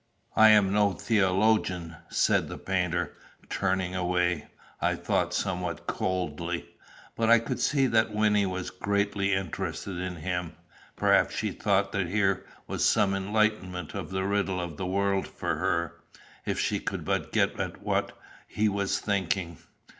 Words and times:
"I 0.35 0.49
am 0.49 0.73
no 0.73 0.93
theologian," 0.93 1.95
said 2.09 2.47
the 2.47 2.57
painter, 2.57 3.13
turning 3.51 3.95
away, 3.95 4.47
I 4.81 4.95
thought 4.95 5.31
somewhat 5.31 5.85
coldly. 5.85 6.67
But 7.15 7.29
I 7.29 7.37
could 7.37 7.59
see 7.59 7.85
that 7.85 8.11
Wynnie 8.11 8.47
was 8.47 8.71
greatly 8.71 9.31
interested 9.35 9.97
in 9.99 10.15
him. 10.15 10.53
Perhaps 10.95 11.35
she 11.35 11.51
thought 11.51 11.91
that 11.91 12.07
here 12.07 12.47
was 12.65 12.83
some 12.83 13.13
enlightenment 13.13 13.93
of 13.93 14.09
the 14.09 14.23
riddle 14.23 14.59
of 14.59 14.77
the 14.77 14.87
world 14.87 15.27
for 15.27 15.57
her, 15.57 15.97
if 16.47 16.59
she 16.59 16.79
could 16.79 17.05
but 17.05 17.31
get 17.31 17.59
at 17.59 17.83
what 17.83 18.17
he 18.47 18.67
was 18.67 18.97
thinking. 18.99 19.59